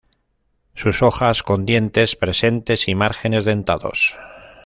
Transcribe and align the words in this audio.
Sus 0.73 1.03
hojas 1.03 1.43
con 1.43 1.67
dientes 1.67 2.15
presentes 2.15 2.87
y 2.87 2.95
márgenes 2.95 3.45
dentados. 3.45 4.17